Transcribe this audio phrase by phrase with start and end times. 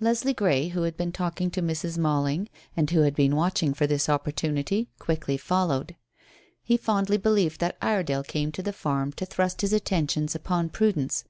[0.00, 1.98] Leslie Grey, who had been talking to Mrs.
[1.98, 5.96] Malling, and who had been watching for this opportunity, quickly followed.
[6.62, 11.24] He fondly believed that Iredale came to the farm to thrust his attentions upon Prudence.